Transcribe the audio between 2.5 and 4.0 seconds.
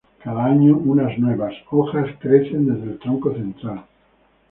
desde el tronco central.